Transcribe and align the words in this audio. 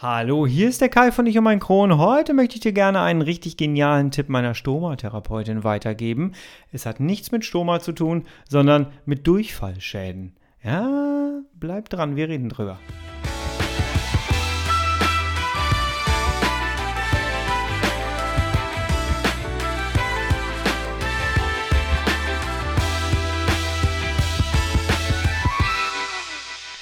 Hallo, 0.00 0.46
hier 0.46 0.68
ist 0.68 0.80
der 0.80 0.90
Kai 0.90 1.10
von 1.10 1.26
Ich 1.26 1.36
und 1.36 1.42
mein 1.42 1.58
Kron. 1.58 1.98
Heute 1.98 2.32
möchte 2.32 2.54
ich 2.54 2.60
dir 2.60 2.72
gerne 2.72 3.00
einen 3.00 3.20
richtig 3.20 3.56
genialen 3.56 4.12
Tipp 4.12 4.28
meiner 4.28 4.54
Stoma-Therapeutin 4.54 5.64
weitergeben. 5.64 6.34
Es 6.70 6.86
hat 6.86 7.00
nichts 7.00 7.32
mit 7.32 7.44
Stoma 7.44 7.80
zu 7.80 7.90
tun, 7.90 8.24
sondern 8.48 8.92
mit 9.06 9.26
Durchfallschäden. 9.26 10.36
Ja, 10.62 11.40
bleib 11.54 11.88
dran, 11.88 12.14
wir 12.14 12.28
reden 12.28 12.48
drüber. 12.48 12.78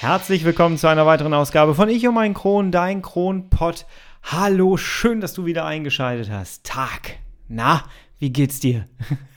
Herzlich 0.07 0.45
willkommen 0.45 0.79
zu 0.79 0.87
einer 0.87 1.05
weiteren 1.05 1.35
Ausgabe 1.35 1.75
von 1.75 1.89
Ich 1.89 2.07
und 2.07 2.15
mein 2.15 2.33
Kron, 2.33 2.71
dein 2.71 3.03
Kronpott. 3.03 3.87
Hallo, 4.23 4.77
schön, 4.77 5.21
dass 5.21 5.35
du 5.35 5.47
wieder 5.47 5.65
eingeschaltet 5.65 6.31
hast. 6.31 6.63
Tag. 6.63 7.17
Na, 7.49 7.83
wie 8.21 8.31
geht's 8.31 8.61
dir? 8.61 8.87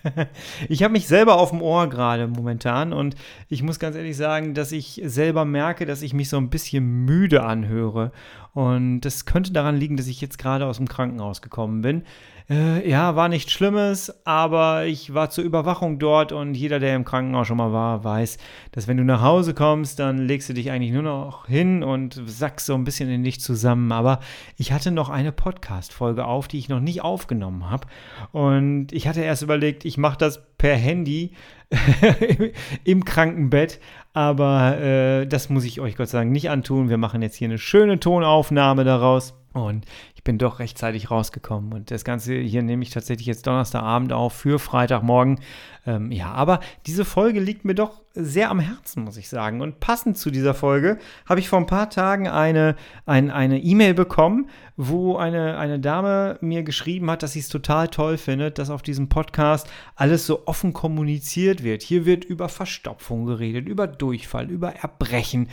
ich 0.69 0.83
habe 0.83 0.91
mich 0.91 1.07
selber 1.07 1.39
auf 1.39 1.49
dem 1.49 1.63
Ohr 1.63 1.89
gerade 1.89 2.27
momentan 2.27 2.93
und 2.93 3.15
ich 3.47 3.63
muss 3.63 3.79
ganz 3.79 3.95
ehrlich 3.95 4.15
sagen, 4.15 4.53
dass 4.53 4.71
ich 4.71 5.01
selber 5.03 5.43
merke, 5.43 5.87
dass 5.87 6.03
ich 6.03 6.13
mich 6.13 6.29
so 6.29 6.37
ein 6.37 6.51
bisschen 6.51 7.03
müde 7.03 7.41
anhöre. 7.41 8.11
Und 8.53 9.01
das 9.01 9.25
könnte 9.25 9.51
daran 9.51 9.75
liegen, 9.75 9.97
dass 9.97 10.05
ich 10.05 10.21
jetzt 10.21 10.37
gerade 10.37 10.67
aus 10.67 10.77
dem 10.77 10.87
Krankenhaus 10.87 11.41
gekommen 11.41 11.81
bin. 11.81 12.03
Äh, 12.49 12.89
ja, 12.89 13.15
war 13.15 13.29
nichts 13.29 13.51
Schlimmes, 13.51 14.25
aber 14.25 14.85
ich 14.85 15.13
war 15.13 15.29
zur 15.29 15.43
Überwachung 15.43 15.99
dort 15.99 16.31
und 16.31 16.55
jeder, 16.55 16.79
der 16.79 16.95
im 16.95 17.05
Krankenhaus 17.05 17.45
schon 17.45 17.57
mal 17.57 17.71
war, 17.71 18.03
weiß, 18.03 18.39
dass 18.71 18.87
wenn 18.87 18.97
du 18.97 19.03
nach 19.03 19.21
Hause 19.21 19.53
kommst, 19.53 19.99
dann 19.99 20.17
legst 20.17 20.49
du 20.49 20.53
dich 20.53 20.71
eigentlich 20.71 20.91
nur 20.91 21.03
noch 21.03 21.45
hin 21.45 21.83
und 21.83 22.19
sackst 22.25 22.65
so 22.65 22.73
ein 22.73 22.85
bisschen 22.85 23.07
in 23.07 23.23
dich 23.23 23.39
zusammen. 23.39 23.91
Aber 23.91 24.19
ich 24.57 24.71
hatte 24.71 24.89
noch 24.89 25.09
eine 25.09 25.31
Podcast-Folge 25.31 26.25
auf, 26.25 26.47
die 26.47 26.57
ich 26.57 26.69
noch 26.69 26.79
nicht 26.79 27.03
aufgenommen 27.03 27.69
habe. 27.69 27.85
Und 28.31 28.93
ich 28.93 29.07
hatte 29.07 29.21
erst 29.21 29.43
überlegt, 29.43 29.85
ich 29.85 29.99
mache 29.99 30.17
das 30.17 30.41
per 30.57 30.75
Handy 30.75 31.33
im 32.83 33.05
Krankenbett. 33.05 33.79
Aber 34.13 34.79
äh, 34.79 35.27
das 35.27 35.49
muss 35.49 35.65
ich 35.65 35.81
euch 35.81 35.95
Gott 35.95 36.11
Dank 36.11 36.31
nicht 36.31 36.49
antun. 36.49 36.89
Wir 36.89 36.97
machen 36.97 37.21
jetzt 37.21 37.35
hier 37.35 37.47
eine 37.47 37.59
schöne 37.59 37.99
Tonaufnahme 37.99 38.85
daraus. 38.85 39.38
Und 39.53 39.85
ich 40.15 40.23
bin 40.23 40.37
doch 40.37 40.59
rechtzeitig 40.59 41.09
rausgekommen. 41.09 41.73
Und 41.73 41.91
das 41.91 42.03
Ganze 42.03 42.35
hier 42.35 42.61
nehme 42.61 42.83
ich 42.83 42.91
tatsächlich 42.91 43.25
jetzt 43.25 43.47
Donnerstagabend 43.47 44.13
auf 44.13 44.33
für 44.33 44.59
Freitagmorgen. 44.59 45.39
Ähm, 45.87 46.11
ja, 46.11 46.31
aber 46.31 46.59
diese 46.85 47.03
Folge 47.03 47.39
liegt 47.39 47.65
mir 47.65 47.73
doch 47.73 48.01
sehr 48.13 48.51
am 48.51 48.59
Herzen, 48.59 49.03
muss 49.03 49.17
ich 49.17 49.29
sagen. 49.29 49.61
Und 49.61 49.79
passend 49.79 50.17
zu 50.17 50.29
dieser 50.29 50.53
Folge 50.53 50.99
habe 51.25 51.39
ich 51.39 51.49
vor 51.49 51.59
ein 51.59 51.65
paar 51.65 51.89
Tagen 51.89 52.27
eine 52.27 52.75
E-Mail 53.07 53.31
eine 53.31 53.59
e 53.59 53.93
bekommen, 53.93 54.49
wo 54.77 55.15
eine, 55.17 55.57
eine 55.57 55.79
Dame 55.79 56.37
mir 56.41 56.63
geschrieben 56.63 57.09
hat, 57.09 57.23
dass 57.23 57.33
sie 57.33 57.39
es 57.39 57.49
total 57.49 57.87
toll 57.87 58.17
findet, 58.17 58.59
dass 58.59 58.69
auf 58.69 58.81
diesem 58.81 59.09
Podcast 59.09 59.67
alles 59.95 60.25
so 60.25 60.47
offen 60.47 60.73
kommuniziert 60.73 61.63
wird. 61.63 61.81
Hier 61.81 62.05
wird 62.05 62.23
über 62.23 62.49
Verstopfung 62.49 63.25
geredet, 63.25 63.67
über 63.67 63.87
Durchfall, 63.87 64.49
über 64.49 64.75
Erbrechen. 64.75 65.49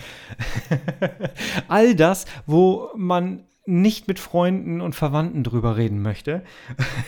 All 1.69 1.94
das, 1.94 2.27
wo 2.47 2.91
man 2.97 3.44
nicht 3.67 4.06
mit 4.06 4.20
Freunden 4.20 4.81
und 4.81 4.95
Verwandten 4.95 5.42
drüber 5.42 5.77
reden 5.77 6.00
möchte. 6.00 6.42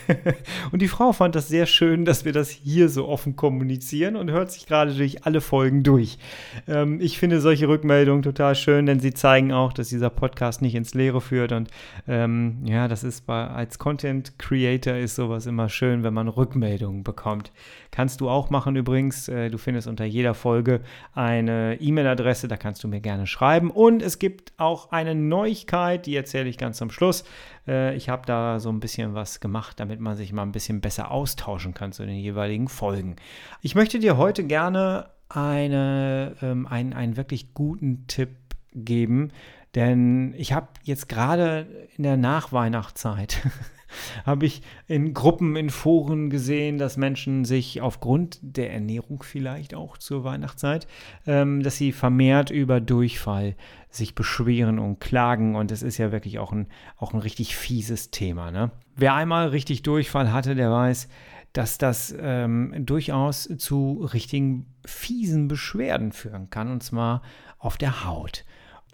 und 0.73 0.83
die 0.83 0.89
Frau 0.89 1.13
fand 1.13 1.37
das 1.37 1.47
sehr 1.47 1.67
schön, 1.67 2.05
dass 2.05 2.25
wir 2.25 2.33
das 2.33 2.51
hier 2.51 2.89
so 2.89 3.07
offen 3.07 3.37
kommunizieren 3.37 4.17
und 4.17 4.31
hört 4.31 4.51
sich 4.51 4.67
gerade 4.67 4.93
durch 4.93 5.25
alle 5.25 5.41
Folgen 5.41 5.85
durch. 5.85 6.19
Ähm, 6.67 7.01
ich 7.01 7.19
finde 7.19 7.41
solche 7.41 7.69
Rückmeldungen 7.69 8.23
total 8.23 8.57
schön, 8.57 8.87
denn 8.87 8.99
sie 8.99 9.15
zeigen 9.15 9.53
auch, 9.53 9.73
dass 9.73 9.89
dieser 9.89 10.11
Podcast 10.11 10.61
nicht 10.61 10.75
ins 10.75 10.95
Leere 10.95 11.21
führt. 11.21 11.53
Und 11.53 11.71
ähm, 12.09 12.59
ja, 12.65 12.89
das 12.89 13.05
ist 13.05 13.27
bei, 13.27 13.47
als 13.47 13.79
Content 13.79 14.37
Creator 14.39 14.95
ist 14.95 15.15
sowas 15.15 15.47
immer 15.47 15.69
schön, 15.69 16.03
wenn 16.03 16.15
man 16.15 16.27
Rückmeldungen 16.27 17.05
bekommt. 17.05 17.53
Kannst 17.93 18.21
du 18.21 18.29
auch 18.29 18.51
machen 18.51 18.75
übrigens. 18.75 19.29
Äh, 19.29 19.51
du 19.51 19.59
findest 19.59 19.87
unter 19.87 20.05
jeder 20.05 20.35
Folge 20.35 20.81
eine 21.15 21.81
E-Mail-Adresse, 21.81 22.49
da 22.49 22.57
kannst 22.57 22.83
du 22.83 22.89
mir 22.89 23.01
gerne 23.01 23.29
schreiben. 23.29 23.71
Und 23.71 24.03
es 24.03 24.19
gibt 24.19 24.53
auch 24.57 24.91
eine 24.91 25.15
Neuigkeit, 25.15 26.05
die 26.07 26.17
erzähle 26.17 26.48
ich 26.49 26.59
ganz 26.59 26.81
am 26.83 26.91
Schluss. 26.91 27.25
Äh, 27.67 27.97
ich 27.97 28.09
habe 28.09 28.27
da 28.27 28.61
so 28.61 28.71
ein 28.71 28.81
bisschen 28.81 29.15
was 29.15 29.41
gemacht, 29.41 29.81
damit 29.81 30.01
man 30.01 30.17
sich 30.17 30.33
mal 30.33 30.43
ein 30.43 30.53
bisschen 30.53 30.81
besser 30.81 31.11
austauschen 31.11 31.75
kann 31.75 31.93
zu 31.93 32.05
den 32.05 32.17
jeweiligen 32.17 32.69
Folgen. 32.69 33.17
Ich 33.63 33.75
möchte 33.75 33.99
dir 33.99 34.17
heute 34.17 34.45
gerne 34.45 35.11
eine, 35.29 36.35
ähm, 36.43 36.67
einen, 36.67 36.93
einen 36.93 37.17
wirklich 37.17 37.55
guten 37.55 38.07
Tipp 38.07 38.31
geben, 38.75 39.31
denn 39.75 40.35
ich 40.37 40.53
habe 40.53 40.69
jetzt 40.83 41.09
gerade 41.09 41.67
in 41.97 42.03
der 42.03 42.17
Nachweihnachtszeit 42.17 43.39
habe 44.25 44.47
ich 44.47 44.63
in 44.87 45.15
Gruppen, 45.15 45.57
in 45.57 45.71
Foren 45.71 46.31
gesehen, 46.31 46.79
dass 46.79 46.97
Menschen 46.97 47.45
sich 47.45 47.81
aufgrund 47.81 48.39
der 48.43 48.73
Ernährung 48.73 49.23
vielleicht 49.23 49.75
auch 49.75 49.99
zur 49.99 50.25
Weihnachtszeit, 50.25 50.87
ähm, 51.27 51.63
dass 51.63 51.77
sie 51.77 51.93
vermehrt 51.93 52.51
über 52.51 52.81
Durchfall 52.81 53.57
sich 53.91 54.15
beschweren 54.15 54.79
und 54.79 55.01
klagen. 55.01 55.57
Und 55.57 55.73
es 55.73 55.83
ist 55.83 55.99
ja 55.99 56.13
wirklich 56.13 56.39
auch 56.39 56.53
ein, 56.53 56.67
auch 56.97 57.15
ein 57.15 57.21
richtig 57.21 57.57
fieses 57.57 58.11
Thema. 58.11 58.51
Ne? 58.51 58.71
Wer 58.97 59.15
einmal 59.15 59.49
richtig 59.49 59.83
Durchfall 59.83 60.33
hatte, 60.33 60.55
der 60.55 60.71
weiß, 60.71 61.09
dass 61.53 61.79
das 61.79 62.15
ähm, 62.21 62.75
durchaus 62.79 63.49
zu 63.59 64.09
richtigen 64.13 64.67
fiesen 64.85 65.49
Beschwerden 65.49 66.13
führen 66.13 66.51
kann, 66.51 66.71
und 66.71 66.83
zwar 66.83 67.23
auf 67.59 67.79
der 67.79 68.05
Haut. 68.05 68.45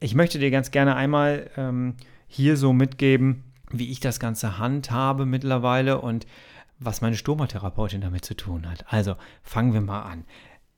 Ich 0.01 0.15
möchte 0.15 0.39
dir 0.39 0.51
ganz 0.51 0.71
gerne 0.71 0.97
einmal 0.97 1.51
ähm, 1.57 1.95
hier 2.27 2.57
so 2.57 2.73
mitgeben, 2.73 3.45
wie 3.71 3.91
ich 3.91 4.01
das 4.01 4.21
Ganze 4.21 4.59
handhabe 4.59 5.27
mittlerweile 5.27 6.01
und 6.01 6.27
was 6.79 7.01
meine 7.01 7.17
Stomatherapeutin 7.17 8.01
damit 8.01 8.25
zu 8.25 8.35
tun 8.35 8.69
hat. 8.69 8.93
Also 8.93 9.17
fangen 9.43 9.73
wir 9.73 9.81
mal 9.81 10.03
an. 10.03 10.25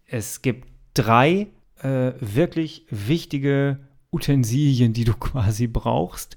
Es 0.06 0.42
gibt 0.42 0.68
drei 0.94 1.48
äh, 1.82 2.12
wirklich 2.20 2.86
wichtige 2.90 3.80
Utensilien, 4.12 4.92
die 4.92 5.04
du 5.04 5.14
quasi 5.18 5.66
brauchst. 5.66 6.36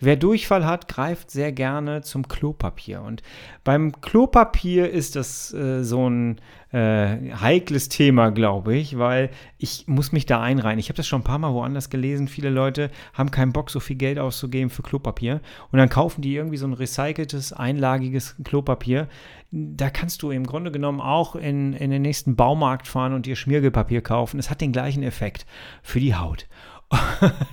Wer 0.00 0.16
Durchfall 0.16 0.64
hat, 0.64 0.88
greift 0.88 1.30
sehr 1.30 1.52
gerne 1.52 2.00
zum 2.00 2.26
Klopapier. 2.26 3.02
Und 3.02 3.22
beim 3.64 4.00
Klopapier 4.00 4.90
ist 4.90 5.14
das 5.14 5.52
äh, 5.52 5.84
so 5.84 6.08
ein 6.08 6.40
äh, 6.72 7.34
heikles 7.34 7.90
Thema, 7.90 8.30
glaube 8.30 8.74
ich, 8.76 8.96
weil 8.96 9.28
ich 9.58 9.86
muss 9.88 10.12
mich 10.12 10.24
da 10.24 10.40
einreihen. 10.40 10.78
Ich 10.78 10.88
habe 10.88 10.96
das 10.96 11.06
schon 11.06 11.20
ein 11.20 11.24
paar 11.24 11.38
Mal 11.38 11.52
woanders 11.52 11.90
gelesen. 11.90 12.28
Viele 12.28 12.48
Leute 12.48 12.90
haben 13.12 13.30
keinen 13.30 13.52
Bock, 13.52 13.70
so 13.70 13.78
viel 13.78 13.96
Geld 13.96 14.18
auszugeben 14.18 14.70
für 14.70 14.82
Klopapier. 14.82 15.40
Und 15.70 15.78
dann 15.78 15.90
kaufen 15.90 16.22
die 16.22 16.34
irgendwie 16.34 16.56
so 16.56 16.66
ein 16.66 16.72
recyceltes, 16.72 17.52
einlagiges 17.52 18.36
Klopapier. 18.42 19.06
Da 19.50 19.90
kannst 19.90 20.22
du 20.22 20.30
im 20.30 20.46
Grunde 20.46 20.70
genommen 20.70 21.00
auch 21.00 21.36
in, 21.36 21.74
in 21.74 21.90
den 21.90 22.02
nächsten 22.02 22.36
Baumarkt 22.36 22.88
fahren 22.88 23.12
und 23.12 23.26
dir 23.26 23.36
Schmiergelpapier 23.36 24.00
kaufen. 24.00 24.38
Es 24.38 24.48
hat 24.48 24.62
den 24.62 24.72
gleichen 24.72 25.02
Effekt 25.02 25.44
für 25.82 26.00
die 26.00 26.14
Haut. 26.14 26.46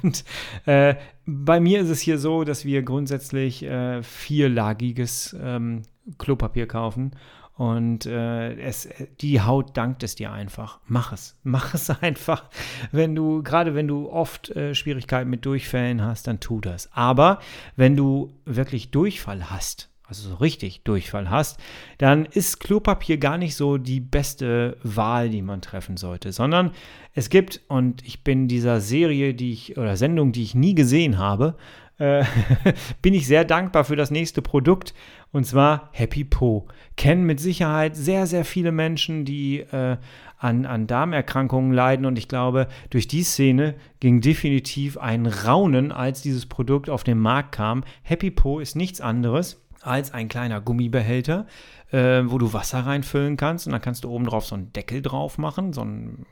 Und 0.02 0.24
äh, 0.66 0.96
bei 1.26 1.60
mir 1.60 1.82
ist 1.82 1.90
es 1.90 2.00
hier 2.00 2.18
so, 2.18 2.44
dass 2.44 2.66
wir 2.66 2.82
grundsätzlich 2.84 3.64
äh, 3.64 4.02
vierlagiges 4.02 5.36
ähm, 5.40 5.84
Klopapier 6.18 6.68
kaufen. 6.68 7.12
Und 7.58 8.06
äh, 8.06 8.54
es, 8.60 8.88
die 9.20 9.42
Haut 9.42 9.76
dankt 9.76 10.04
es 10.04 10.14
dir 10.14 10.32
einfach. 10.32 10.80
Mach 10.86 11.12
es. 11.12 11.36
Mach 11.44 11.74
es 11.74 11.90
einfach. 11.90 12.46
Wenn 12.92 13.16
du, 13.16 13.42
gerade 13.42 13.74
wenn 13.74 13.88
du 13.88 14.10
oft 14.10 14.50
äh, 14.52 14.76
Schwierigkeiten 14.76 15.30
mit 15.30 15.46
Durchfällen 15.46 16.04
hast, 16.04 16.28
dann 16.28 16.40
tu 16.40 16.62
das. 16.62 16.92
Aber 16.94 17.40
wenn 17.76 17.96
du 17.96 18.34
wirklich 18.46 18.92
Durchfall 18.92 19.50
hast, 19.50 19.90
also 20.08 20.30
so 20.30 20.36
richtig 20.36 20.84
Durchfall 20.84 21.30
hast, 21.30 21.60
dann 21.98 22.26
ist 22.26 22.60
Klopapier 22.60 23.18
gar 23.18 23.38
nicht 23.38 23.56
so 23.56 23.78
die 23.78 24.00
beste 24.00 24.78
Wahl, 24.82 25.30
die 25.30 25.42
man 25.42 25.62
treffen 25.62 25.98
sollte, 25.98 26.32
sondern 26.32 26.72
es 27.14 27.30
gibt, 27.30 27.62
und 27.68 28.06
ich 28.06 28.24
bin 28.24 28.48
dieser 28.48 28.80
Serie, 28.80 29.34
die 29.34 29.52
ich, 29.52 29.78
oder 29.78 29.98
Sendung, 29.98 30.32
die 30.32 30.44
ich 30.44 30.56
nie 30.56 30.76
gesehen 30.76 31.18
habe, 31.18 31.56
äh, 31.98 32.24
bin 33.02 33.14
ich 33.14 33.28
sehr 33.28 33.44
dankbar 33.44 33.84
für 33.84 33.98
das 33.98 34.10
nächste 34.10 34.42
Produkt, 34.42 34.94
und 35.34 35.46
zwar 35.46 35.90
Happy 35.92 36.24
Po. 36.24 36.68
Kennen 36.96 37.26
mit 37.26 37.42
Sicherheit 37.42 37.98
sehr, 37.98 38.28
sehr 38.28 38.46
viele 38.46 38.72
Menschen, 38.72 39.26
die 39.26 39.60
äh, 39.60 39.98
an, 40.38 40.66
an 40.66 40.88
Darmerkrankungen 40.88 41.74
leiden, 41.74 42.06
und 42.06 42.18
ich 42.18 42.30
glaube, 42.30 42.68
durch 42.92 43.10
die 43.10 43.24
Szene 43.24 43.76
ging 44.00 44.22
definitiv 44.22 44.98
ein 44.98 45.26
Raunen, 45.26 45.92
als 45.92 46.22
dieses 46.22 46.46
Produkt 46.46 46.90
auf 46.90 47.04
den 47.04 47.20
Markt 47.20 47.52
kam. 47.52 47.84
Happy 48.04 48.32
Po 48.32 48.60
ist 48.60 48.78
nichts 48.78 49.02
anderes 49.02 49.67
als 49.82 50.14
ein 50.14 50.28
kleiner 50.28 50.62
Gummibehälter, 50.62 51.46
äh, 51.92 52.24
wo 52.26 52.38
du 52.38 52.54
Wasser 52.54 52.86
reinfüllen 52.86 53.38
kannst 53.38 53.66
und 53.68 53.74
dann 53.74 53.82
kannst 53.82 54.04
du 54.04 54.10
oben 54.10 54.26
drauf 54.26 54.46
so 54.46 54.56
einen 54.56 54.74
Deckel 54.74 55.02
drauf 55.02 55.38
machen, 55.38 55.74
so 55.74 55.82
ein, 55.82 56.26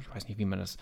ich 0.00 0.14
weiß 0.14 0.28
nicht, 0.28 0.38
wie 0.38 0.44
man 0.44 0.58
das 0.58 0.76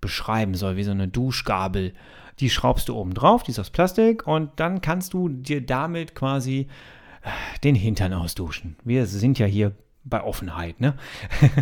beschreiben 0.00 0.54
soll, 0.54 0.76
wie 0.76 0.84
so 0.84 0.90
eine 0.90 1.08
Duschgabel. 1.08 1.92
Die 2.40 2.50
schraubst 2.50 2.88
du 2.88 2.94
oben 2.94 3.14
drauf, 3.14 3.42
die 3.42 3.50
ist 3.50 3.58
aus 3.58 3.70
Plastik 3.70 4.26
und 4.26 4.50
dann 4.56 4.80
kannst 4.80 5.14
du 5.14 5.28
dir 5.28 5.64
damit 5.64 6.14
quasi 6.14 6.68
äh, 7.22 7.30
den 7.64 7.74
Hintern 7.74 8.12
ausduschen. 8.12 8.76
Wir 8.84 9.06
sind 9.06 9.38
ja 9.38 9.46
hier 9.46 9.72
bei 10.08 10.22
Offenheit, 10.22 10.80
ne? 10.80 10.94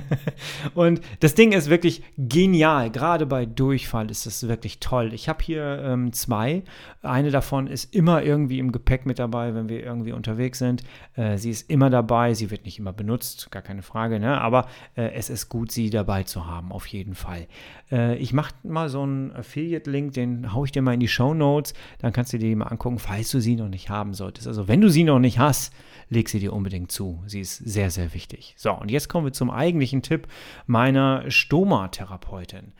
und 0.74 1.00
das 1.20 1.34
Ding 1.34 1.52
ist 1.52 1.70
wirklich 1.70 2.02
genial. 2.18 2.90
Gerade 2.90 3.24
bei 3.24 3.46
Durchfall 3.46 4.10
ist 4.10 4.26
es 4.26 4.46
wirklich 4.46 4.80
toll. 4.80 5.14
Ich 5.14 5.30
habe 5.30 5.42
hier 5.42 5.82
ähm, 5.82 6.12
zwei. 6.12 6.62
Eine 7.02 7.30
davon 7.30 7.66
ist 7.66 7.94
immer 7.94 8.22
irgendwie 8.22 8.58
im 8.58 8.70
Gepäck 8.70 9.06
mit 9.06 9.18
dabei, 9.18 9.54
wenn 9.54 9.70
wir 9.70 9.82
irgendwie 9.82 10.12
unterwegs 10.12 10.58
sind. 10.58 10.84
Äh, 11.14 11.38
sie 11.38 11.50
ist 11.50 11.70
immer 11.70 11.88
dabei. 11.88 12.34
Sie 12.34 12.50
wird 12.50 12.66
nicht 12.66 12.78
immer 12.78 12.92
benutzt, 12.92 13.50
gar 13.50 13.62
keine 13.62 13.82
Frage, 13.82 14.20
ne? 14.20 14.38
Aber 14.40 14.68
äh, 14.94 15.12
es 15.14 15.30
ist 15.30 15.48
gut, 15.48 15.72
sie 15.72 15.88
dabei 15.88 16.24
zu 16.24 16.46
haben, 16.46 16.70
auf 16.70 16.86
jeden 16.86 17.14
Fall. 17.14 17.46
Äh, 17.90 18.16
ich 18.16 18.34
mache 18.34 18.54
mal 18.62 18.90
so 18.90 19.02
einen 19.02 19.32
Affiliate-Link, 19.32 20.12
den 20.12 20.52
haue 20.52 20.66
ich 20.66 20.72
dir 20.72 20.82
mal 20.82 20.92
in 20.92 21.00
die 21.00 21.08
Show 21.08 21.32
Notes. 21.32 21.72
Dann 21.98 22.12
kannst 22.12 22.34
du 22.34 22.38
dir 22.38 22.48
die 22.48 22.56
mal 22.56 22.66
angucken, 22.66 22.98
falls 22.98 23.30
du 23.30 23.40
sie 23.40 23.56
noch 23.56 23.68
nicht 23.68 23.88
haben 23.88 24.12
solltest. 24.12 24.46
Also 24.46 24.68
wenn 24.68 24.82
du 24.82 24.90
sie 24.90 25.04
noch 25.04 25.18
nicht 25.18 25.38
hast, 25.38 25.72
leg 26.10 26.28
sie 26.28 26.40
dir 26.40 26.52
unbedingt 26.52 26.92
zu. 26.92 27.22
Sie 27.26 27.40
ist 27.40 27.56
sehr, 27.56 27.90
sehr 27.90 28.12
wichtig. 28.12 28.33
So, 28.56 28.72
und 28.72 28.90
jetzt 28.90 29.08
kommen 29.08 29.26
wir 29.26 29.32
zum 29.32 29.50
eigentlichen 29.50 30.02
Tipp 30.02 30.28
meiner 30.66 31.30
Stoma-Therapeutin. 31.30 32.72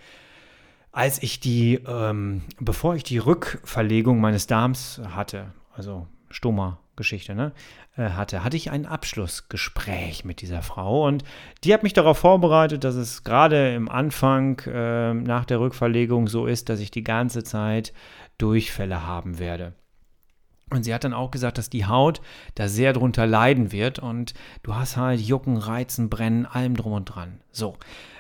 Als 0.92 1.22
ich 1.22 1.40
die, 1.40 1.80
ähm, 1.86 2.42
bevor 2.60 2.94
ich 2.94 3.02
die 3.02 3.18
Rückverlegung 3.18 4.20
meines 4.20 4.46
Darms 4.46 5.00
hatte, 5.10 5.52
also 5.74 6.06
Stoma-Geschichte, 6.30 7.34
ne, 7.34 7.52
äh, 7.96 8.10
hatte, 8.10 8.44
hatte 8.44 8.56
ich 8.56 8.70
ein 8.70 8.86
Abschlussgespräch 8.86 10.24
mit 10.24 10.40
dieser 10.40 10.62
Frau 10.62 11.06
und 11.06 11.24
die 11.64 11.74
hat 11.74 11.82
mich 11.82 11.92
darauf 11.92 12.18
vorbereitet, 12.18 12.84
dass 12.84 12.94
es 12.94 13.24
gerade 13.24 13.74
im 13.74 13.88
Anfang 13.88 14.60
äh, 14.66 15.14
nach 15.14 15.44
der 15.44 15.60
Rückverlegung 15.60 16.28
so 16.28 16.46
ist, 16.46 16.68
dass 16.68 16.80
ich 16.80 16.90
die 16.90 17.04
ganze 17.04 17.44
Zeit 17.44 17.92
Durchfälle 18.38 19.06
haben 19.06 19.38
werde. 19.38 19.74
Und 20.70 20.84
sie 20.84 20.94
hat 20.94 21.04
dann 21.04 21.12
auch 21.12 21.30
gesagt, 21.30 21.58
dass 21.58 21.70
die 21.70 21.86
Haut 21.86 22.20
da 22.54 22.68
sehr 22.68 22.92
drunter 22.92 23.26
leiden 23.26 23.70
wird 23.70 23.98
und 23.98 24.34
du 24.62 24.74
hast 24.74 24.96
halt 24.96 25.20
Jucken, 25.20 25.56
Reizen, 25.56 26.08
Brennen, 26.08 26.46
allem 26.46 26.76
drum 26.76 26.92
und 26.92 27.04
dran. 27.04 27.40
So, 27.52 27.76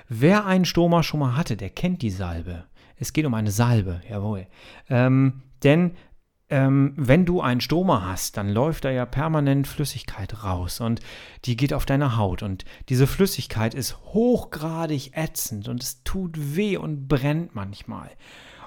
wer 0.08 0.46
einen 0.46 0.64
Stoma 0.64 1.02
schon 1.02 1.20
mal 1.20 1.36
hatte, 1.36 1.56
der 1.56 1.70
kennt 1.70 2.02
die 2.02 2.10
Salbe. 2.10 2.64
Es 2.96 3.12
geht 3.12 3.26
um 3.26 3.34
eine 3.34 3.50
Salbe, 3.50 4.02
jawohl. 4.08 4.46
Ähm, 4.88 5.42
denn 5.62 5.96
ähm, 6.50 6.92
wenn 6.96 7.24
du 7.24 7.40
einen 7.40 7.62
Stoma 7.62 8.06
hast, 8.06 8.36
dann 8.36 8.50
läuft 8.50 8.84
da 8.84 8.90
ja 8.90 9.06
permanent 9.06 9.66
Flüssigkeit 9.66 10.44
raus 10.44 10.80
und 10.80 11.00
die 11.46 11.56
geht 11.56 11.72
auf 11.72 11.86
deine 11.86 12.16
Haut 12.16 12.42
und 12.42 12.64
diese 12.90 13.06
Flüssigkeit 13.06 13.74
ist 13.74 13.98
hochgradig 14.04 15.16
ätzend 15.16 15.68
und 15.68 15.82
es 15.82 16.04
tut 16.04 16.54
weh 16.56 16.76
und 16.76 17.08
brennt 17.08 17.54
manchmal. 17.54 18.10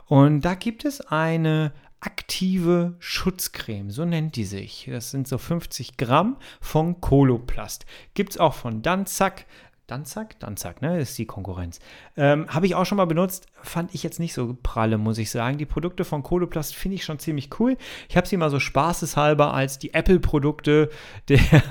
Und 0.08 0.42
da 0.42 0.56
gibt 0.56 0.86
es 0.86 1.02
eine 1.02 1.72
aktive 2.00 2.96
Schutzcreme, 3.00 3.90
so 3.90 4.06
nennt 4.06 4.36
die 4.36 4.46
sich. 4.46 4.88
Das 4.92 5.12
sind 5.12 5.28
so 5.28 5.38
50 5.38 5.98
Gramm 5.98 6.38
von 6.62 7.02
Coloplast. 7.02 7.86
Gibt 8.14 8.34
es 8.34 8.38
auch 8.38 8.54
von 8.54 8.82
Danzak. 8.82 9.46
Danzak? 9.88 10.40
Danzak, 10.42 10.82
ne? 10.82 11.00
Das 11.00 11.12
ist 11.12 11.18
die 11.18 11.26
Konkurrenz. 11.26 11.80
Ähm, 12.18 12.46
Habe 12.50 12.66
ich 12.66 12.76
auch 12.76 12.86
schon 12.86 12.98
mal 12.98 13.06
benutzt. 13.06 13.48
Fand 13.64 13.96
ich 13.96 14.04
jetzt 14.04 14.20
nicht 14.20 14.34
so 14.34 14.58
pralle, 14.62 14.98
muss 14.98 15.18
ich 15.18 15.32
sagen. 15.32 15.58
Die 15.58 15.66
Produkte 15.66 16.04
von 16.04 16.24
Coloplast 16.24 16.76
finde 16.76 16.96
ich 16.96 17.06
schon 17.06 17.20
ziemlich 17.20 17.58
cool. 17.58 17.78
Ich 18.10 18.18
habe 18.18 18.28
sie 18.28 18.36
mal 18.36 18.50
so 18.50 18.60
spaßeshalber 18.60 19.54
als 19.54 19.80
die 19.80 19.94
Apple-Produkte 19.94 20.90
der, 21.30 21.40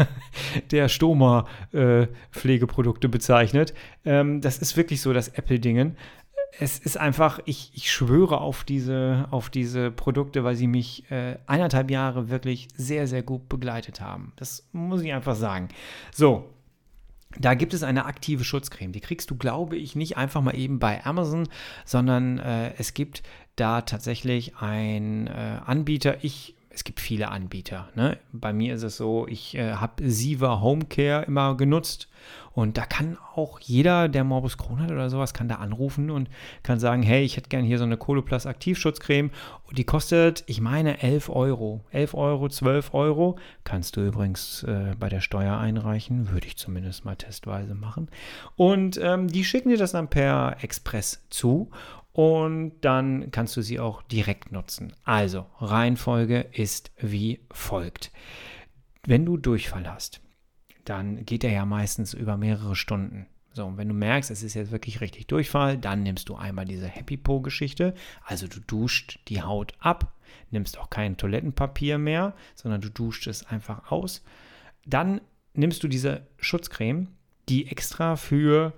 der 0.70 0.88
Stoma-Pflegeprodukte 0.88 3.06
äh, 3.06 3.10
bezeichnet. 3.10 3.74
Ähm, 4.06 4.40
das 4.40 4.56
ist 4.58 4.78
wirklich 4.78 5.02
so 5.02 5.12
das 5.12 5.28
Apple-Dingen 5.28 5.98
es 6.58 6.78
ist 6.78 6.96
einfach, 6.96 7.40
ich, 7.44 7.70
ich 7.74 7.90
schwöre 7.90 8.40
auf 8.40 8.64
diese, 8.64 9.28
auf 9.30 9.50
diese 9.50 9.90
Produkte, 9.90 10.44
weil 10.44 10.56
sie 10.56 10.66
mich 10.66 11.10
äh, 11.10 11.36
eineinhalb 11.46 11.90
Jahre 11.90 12.30
wirklich 12.30 12.68
sehr, 12.76 13.06
sehr 13.06 13.22
gut 13.22 13.48
begleitet 13.48 14.00
haben. 14.00 14.32
Das 14.36 14.66
muss 14.72 15.02
ich 15.02 15.12
einfach 15.12 15.36
sagen. 15.36 15.68
So, 16.12 16.48
da 17.38 17.54
gibt 17.54 17.74
es 17.74 17.82
eine 17.82 18.06
aktive 18.06 18.44
Schutzcreme. 18.44 18.92
Die 18.92 19.00
kriegst 19.00 19.30
du, 19.30 19.36
glaube 19.36 19.76
ich, 19.76 19.96
nicht 19.96 20.16
einfach 20.16 20.40
mal 20.40 20.56
eben 20.56 20.78
bei 20.78 21.04
Amazon, 21.04 21.48
sondern 21.84 22.38
äh, 22.38 22.72
es 22.78 22.94
gibt 22.94 23.22
da 23.56 23.82
tatsächlich 23.82 24.56
einen 24.56 25.26
äh, 25.26 25.60
Anbieter. 25.64 26.24
Ich 26.24 26.55
es 26.76 26.84
gibt 26.84 27.00
viele 27.00 27.30
Anbieter. 27.30 27.88
Ne? 27.94 28.18
Bei 28.32 28.52
mir 28.52 28.74
ist 28.74 28.82
es 28.82 28.98
so, 28.98 29.26
ich 29.26 29.54
äh, 29.54 29.72
habe 29.72 30.10
Siva 30.10 30.60
Homecare 30.60 31.24
immer 31.24 31.56
genutzt 31.56 32.06
und 32.52 32.76
da 32.76 32.84
kann 32.84 33.16
auch 33.34 33.60
jeder, 33.60 34.10
der 34.10 34.24
Morbus 34.24 34.58
Crohn 34.58 34.82
hat 34.82 34.90
oder 34.90 35.08
sowas, 35.08 35.32
kann 35.32 35.48
da 35.48 35.54
anrufen 35.54 36.10
und 36.10 36.28
kann 36.62 36.78
sagen, 36.78 37.02
hey, 37.02 37.24
ich 37.24 37.38
hätte 37.38 37.48
gerne 37.48 37.66
hier 37.66 37.78
so 37.78 37.84
eine 37.84 37.96
Coloplast 37.96 38.46
Aktivschutzcreme 38.46 39.30
und 39.64 39.78
die 39.78 39.84
kostet, 39.84 40.44
ich 40.48 40.60
meine, 40.60 41.02
11 41.02 41.30
Euro. 41.30 41.80
11 41.92 42.12
Euro, 42.12 42.50
12 42.50 42.92
Euro. 42.92 43.38
Kannst 43.64 43.96
du 43.96 44.06
übrigens 44.06 44.62
äh, 44.64 44.94
bei 44.98 45.08
der 45.08 45.22
Steuer 45.22 45.56
einreichen, 45.56 46.30
würde 46.30 46.46
ich 46.46 46.58
zumindest 46.58 47.06
mal 47.06 47.16
testweise 47.16 47.74
machen. 47.74 48.10
Und 48.54 49.00
ähm, 49.02 49.28
die 49.28 49.44
schicken 49.44 49.70
dir 49.70 49.78
das 49.78 49.92
dann 49.92 50.08
per 50.08 50.58
Express 50.60 51.22
zu 51.30 51.70
und 52.16 52.72
dann 52.80 53.30
kannst 53.30 53.58
du 53.58 53.60
sie 53.60 53.78
auch 53.78 54.00
direkt 54.00 54.50
nutzen. 54.50 54.94
Also, 55.04 55.44
Reihenfolge 55.58 56.46
ist 56.50 56.90
wie 56.96 57.40
folgt. 57.50 58.10
Wenn 59.06 59.26
du 59.26 59.36
Durchfall 59.36 59.86
hast, 59.86 60.22
dann 60.86 61.26
geht 61.26 61.44
er 61.44 61.52
ja 61.52 61.66
meistens 61.66 62.14
über 62.14 62.38
mehrere 62.38 62.74
Stunden. 62.74 63.26
So, 63.52 63.66
und 63.66 63.76
wenn 63.76 63.88
du 63.88 63.94
merkst, 63.94 64.30
es 64.30 64.42
ist 64.42 64.54
jetzt 64.54 64.70
wirklich 64.70 65.02
richtig 65.02 65.26
Durchfall, 65.26 65.76
dann 65.76 66.04
nimmst 66.04 66.30
du 66.30 66.36
einmal 66.36 66.64
diese 66.64 66.86
Happy 66.86 67.18
Po-Geschichte. 67.18 67.92
Also 68.24 68.48
du 68.48 68.60
duscht 68.60 69.20
die 69.28 69.42
Haut 69.42 69.74
ab, 69.78 70.14
nimmst 70.50 70.78
auch 70.78 70.88
kein 70.88 71.18
Toilettenpapier 71.18 71.98
mehr, 71.98 72.34
sondern 72.54 72.80
du 72.80 72.88
duscht 72.88 73.26
es 73.26 73.44
einfach 73.44 73.92
aus. 73.92 74.24
Dann 74.86 75.20
nimmst 75.52 75.82
du 75.82 75.88
diese 75.88 76.26
Schutzcreme, 76.38 77.08
die 77.50 77.70
extra 77.70 78.16
für, 78.16 78.72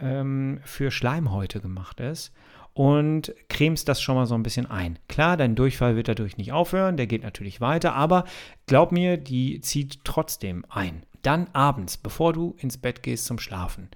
ähm, 0.00 0.58
für 0.64 0.90
Schleimhäute 0.90 1.60
gemacht 1.60 2.00
ist 2.00 2.32
und 2.72 3.34
cremst 3.48 3.88
das 3.88 4.00
schon 4.00 4.14
mal 4.14 4.26
so 4.26 4.34
ein 4.34 4.42
bisschen 4.42 4.66
ein. 4.66 4.98
Klar, 5.08 5.36
dein 5.36 5.54
Durchfall 5.54 5.96
wird 5.96 6.08
dadurch 6.08 6.36
nicht 6.36 6.52
aufhören, 6.52 6.96
der 6.96 7.06
geht 7.06 7.22
natürlich 7.22 7.60
weiter, 7.60 7.94
aber 7.94 8.24
glaub 8.66 8.92
mir, 8.92 9.16
die 9.16 9.60
zieht 9.60 10.04
trotzdem 10.04 10.64
ein. 10.68 11.04
Dann 11.22 11.48
abends, 11.52 11.96
bevor 11.96 12.32
du 12.32 12.56
ins 12.58 12.78
Bett 12.78 13.02
gehst 13.02 13.26
zum 13.26 13.38
Schlafen, 13.38 13.88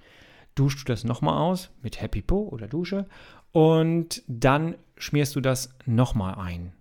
duschst 0.53 0.81
du 0.81 0.85
das 0.85 1.03
nochmal 1.03 1.37
aus 1.37 1.71
mit 1.81 2.01
Happy 2.01 2.21
Po 2.21 2.47
oder 2.49 2.67
Dusche 2.67 3.07
und 3.51 4.21
dann 4.27 4.75
schmierst 4.97 5.35
du 5.35 5.41
das 5.41 5.69
nochmal 5.85 6.35
ein 6.35 6.73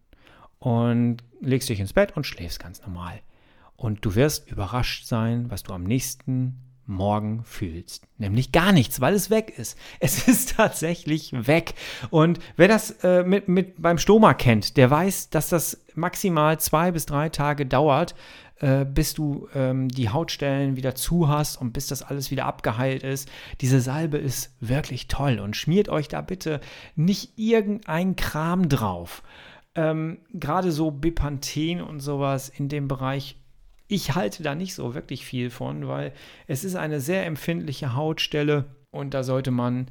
und 0.58 1.18
legst 1.40 1.68
dich 1.68 1.80
ins 1.80 1.92
Bett 1.92 2.16
und 2.16 2.26
schläfst 2.26 2.60
ganz 2.60 2.82
normal. 2.82 3.20
Und 3.76 4.04
du 4.04 4.14
wirst 4.14 4.50
überrascht 4.50 5.06
sein, 5.06 5.50
was 5.50 5.62
du 5.62 5.72
am 5.72 5.84
nächsten 5.84 6.60
morgen 6.86 7.44
fühlst. 7.44 8.06
Nämlich 8.18 8.52
gar 8.52 8.72
nichts, 8.72 9.00
weil 9.00 9.14
es 9.14 9.30
weg 9.30 9.54
ist. 9.56 9.78
Es 10.00 10.28
ist 10.28 10.56
tatsächlich 10.56 11.32
weg. 11.32 11.74
Und 12.10 12.38
wer 12.56 12.68
das 12.68 12.90
äh, 13.02 13.22
mit, 13.22 13.48
mit 13.48 13.80
beim 13.80 13.98
Stoma 13.98 14.34
kennt, 14.34 14.76
der 14.76 14.90
weiß, 14.90 15.30
dass 15.30 15.48
das 15.48 15.84
maximal 15.94 16.58
zwei 16.60 16.92
bis 16.92 17.06
drei 17.06 17.28
Tage 17.28 17.66
dauert, 17.66 18.14
äh, 18.60 18.84
bis 18.84 19.14
du 19.14 19.48
ähm, 19.54 19.88
die 19.88 20.10
Hautstellen 20.10 20.76
wieder 20.76 20.94
zu 20.94 21.28
hast 21.28 21.56
und 21.56 21.72
bis 21.72 21.88
das 21.88 22.02
alles 22.02 22.30
wieder 22.30 22.46
abgeheilt 22.46 23.02
ist. 23.02 23.28
Diese 23.60 23.80
Salbe 23.80 24.18
ist 24.18 24.54
wirklich 24.60 25.08
toll 25.08 25.40
und 25.40 25.56
schmiert 25.56 25.88
euch 25.88 26.08
da 26.08 26.20
bitte 26.20 26.60
nicht 26.94 27.38
irgendein 27.38 28.16
Kram 28.16 28.68
drauf. 28.68 29.22
Ähm, 29.74 30.18
Gerade 30.32 30.70
so 30.70 30.90
Bepanthen 30.92 31.80
und 31.80 32.00
sowas 32.00 32.48
in 32.48 32.68
dem 32.68 32.86
Bereich 32.86 33.36
ich 33.88 34.14
halte 34.14 34.42
da 34.42 34.54
nicht 34.54 34.74
so 34.74 34.94
wirklich 34.94 35.24
viel 35.24 35.50
von, 35.50 35.86
weil 35.88 36.12
es 36.46 36.64
ist 36.64 36.76
eine 36.76 37.00
sehr 37.00 37.26
empfindliche 37.26 37.94
Hautstelle 37.94 38.64
und 38.90 39.14
da 39.14 39.22
sollte 39.22 39.50
man 39.50 39.86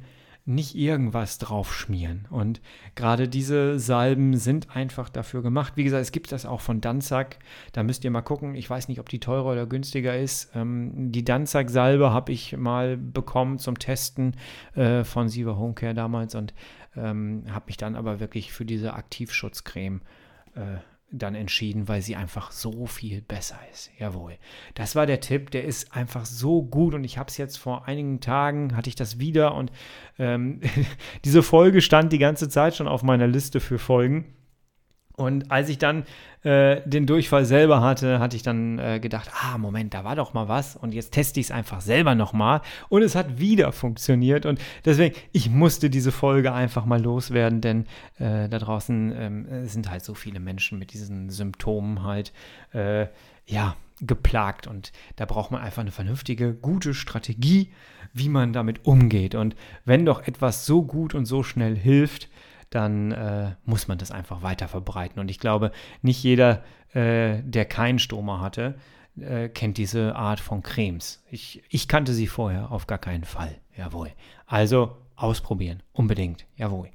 nicht 0.46 0.74
irgendwas 0.74 1.38
drauf 1.38 1.74
schmieren. 1.74 2.26
Und 2.30 2.60
gerade 2.94 3.28
diese 3.28 3.78
Salben 3.78 4.36
sind 4.36 4.76
einfach 4.76 5.08
dafür 5.08 5.42
gemacht. 5.42 5.74
Wie 5.76 5.84
gesagt, 5.84 6.02
es 6.02 6.12
gibt 6.12 6.32
das 6.32 6.44
auch 6.44 6.60
von 6.60 6.82
Danzak. 6.82 7.38
Da 7.72 7.82
müsst 7.82 8.04
ihr 8.04 8.10
mal 8.10 8.20
gucken. 8.20 8.54
Ich 8.54 8.68
weiß 8.68 8.88
nicht, 8.88 9.00
ob 9.00 9.08
die 9.08 9.20
teurer 9.20 9.52
oder 9.52 9.66
günstiger 9.66 10.18
ist. 10.18 10.50
Ähm, 10.54 11.10
die 11.12 11.24
Danzak-Salbe 11.24 12.12
habe 12.12 12.32
ich 12.32 12.56
mal 12.56 12.98
bekommen 12.98 13.58
zum 13.58 13.78
Testen 13.78 14.36
äh, 14.74 15.02
von 15.04 15.30
Siva 15.30 15.56
Homecare 15.56 15.94
damals 15.94 16.34
und 16.34 16.52
ähm, 16.94 17.44
habe 17.50 17.66
mich 17.68 17.78
dann 17.78 17.96
aber 17.96 18.20
wirklich 18.20 18.52
für 18.52 18.66
diese 18.66 18.92
Aktivschutzcreme 18.92 20.02
äh, 20.56 20.76
dann 21.10 21.34
entschieden, 21.34 21.86
weil 21.88 22.02
sie 22.02 22.16
einfach 22.16 22.50
so 22.50 22.86
viel 22.86 23.22
besser 23.22 23.58
ist. 23.72 23.90
Jawohl. 23.98 24.36
Das 24.74 24.96
war 24.96 25.06
der 25.06 25.20
Tipp, 25.20 25.50
der 25.50 25.64
ist 25.64 25.94
einfach 25.94 26.26
so 26.26 26.62
gut 26.62 26.94
und 26.94 27.04
ich 27.04 27.18
habe 27.18 27.28
es 27.28 27.36
jetzt 27.36 27.56
vor 27.56 27.86
einigen 27.86 28.20
Tagen, 28.20 28.76
hatte 28.76 28.88
ich 28.88 28.96
das 28.96 29.18
wieder 29.18 29.54
und 29.54 29.70
ähm, 30.18 30.60
diese 31.24 31.42
Folge 31.42 31.80
stand 31.80 32.12
die 32.12 32.18
ganze 32.18 32.48
Zeit 32.48 32.74
schon 32.74 32.88
auf 32.88 33.02
meiner 33.02 33.26
Liste 33.26 33.60
für 33.60 33.78
Folgen. 33.78 34.34
Und 35.16 35.52
als 35.52 35.68
ich 35.68 35.78
dann 35.78 36.04
äh, 36.42 36.80
den 36.84 37.06
Durchfall 37.06 37.44
selber 37.44 37.80
hatte, 37.80 38.18
hatte 38.18 38.34
ich 38.34 38.42
dann 38.42 38.80
äh, 38.80 38.98
gedacht, 38.98 39.30
ah, 39.42 39.58
Moment, 39.58 39.94
da 39.94 40.02
war 40.02 40.16
doch 40.16 40.34
mal 40.34 40.48
was 40.48 40.74
und 40.74 40.92
jetzt 40.92 41.12
teste 41.12 41.38
ich 41.38 41.46
es 41.46 41.52
einfach 41.52 41.80
selber 41.80 42.16
nochmal 42.16 42.62
und 42.88 43.02
es 43.02 43.14
hat 43.14 43.38
wieder 43.38 43.70
funktioniert 43.70 44.44
und 44.44 44.60
deswegen, 44.84 45.14
ich 45.30 45.48
musste 45.50 45.88
diese 45.88 46.10
Folge 46.10 46.52
einfach 46.52 46.84
mal 46.84 47.00
loswerden, 47.00 47.60
denn 47.60 47.86
äh, 48.18 48.48
da 48.48 48.58
draußen 48.58 49.12
ähm, 49.16 49.66
sind 49.68 49.88
halt 49.88 50.04
so 50.04 50.14
viele 50.14 50.40
Menschen 50.40 50.80
mit 50.80 50.92
diesen 50.92 51.30
Symptomen 51.30 52.02
halt, 52.02 52.32
äh, 52.72 53.06
ja, 53.46 53.76
geplagt 54.00 54.66
und 54.66 54.90
da 55.14 55.24
braucht 55.26 55.52
man 55.52 55.62
einfach 55.62 55.82
eine 55.82 55.92
vernünftige, 55.92 56.54
gute 56.54 56.94
Strategie, 56.94 57.72
wie 58.12 58.28
man 58.28 58.52
damit 58.52 58.84
umgeht. 58.84 59.36
Und 59.36 59.54
wenn 59.84 60.04
doch 60.04 60.26
etwas 60.26 60.66
so 60.66 60.82
gut 60.82 61.14
und 61.14 61.26
so 61.26 61.44
schnell 61.44 61.76
hilft, 61.76 62.28
dann 62.70 63.12
äh, 63.12 63.54
muss 63.64 63.88
man 63.88 63.98
das 63.98 64.10
einfach 64.10 64.42
weiter 64.42 64.68
verbreiten. 64.68 65.20
Und 65.20 65.30
ich 65.30 65.38
glaube, 65.38 65.72
nicht 66.02 66.22
jeder, 66.22 66.62
äh, 66.92 67.42
der 67.42 67.64
keinen 67.64 67.98
Stoma 67.98 68.40
hatte, 68.40 68.76
äh, 69.20 69.48
kennt 69.48 69.78
diese 69.78 70.16
Art 70.16 70.40
von 70.40 70.62
Cremes. 70.62 71.22
Ich, 71.30 71.62
ich 71.68 71.88
kannte 71.88 72.12
sie 72.12 72.26
vorher 72.26 72.72
auf 72.72 72.86
gar 72.86 72.98
keinen 72.98 73.24
Fall. 73.24 73.54
Jawohl. 73.76 74.10
Also 74.46 74.96
ausprobieren. 75.24 75.82
Unbedingt. 75.94 76.44
Jawohl. 76.56 76.90